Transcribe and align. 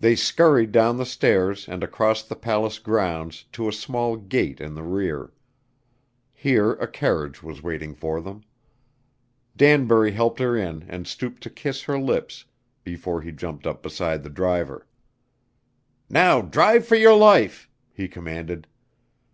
They 0.00 0.16
scurried 0.16 0.70
down 0.70 0.98
the 0.98 1.06
stairs 1.06 1.66
and 1.66 1.82
across 1.82 2.22
the 2.22 2.36
palace 2.36 2.78
grounds 2.78 3.46
to 3.52 3.66
a 3.70 3.72
small 3.72 4.16
gate 4.16 4.60
in 4.60 4.74
the 4.74 4.82
rear. 4.82 5.32
Here 6.34 6.72
a 6.72 6.86
carriage 6.86 7.42
was 7.42 7.62
waiting 7.62 7.94
for 7.94 8.20
them. 8.20 8.42
Danbury 9.56 10.12
helped 10.12 10.40
her 10.40 10.58
in 10.58 10.82
and 10.90 11.06
stooped 11.06 11.42
to 11.44 11.48
kiss 11.48 11.84
her 11.84 11.98
lips 11.98 12.44
before 12.84 13.22
he 13.22 13.32
jumped 13.32 13.66
up 13.66 13.82
beside 13.82 14.22
the 14.22 14.28
driver. 14.28 14.86
"Now 16.10 16.42
drive 16.42 16.86
for 16.86 16.96
your 16.96 17.14
life!" 17.16 17.70
he 17.94 18.08
commanded. 18.08 18.66